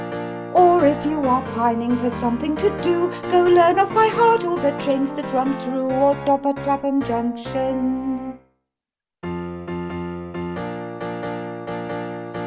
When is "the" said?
4.57-4.71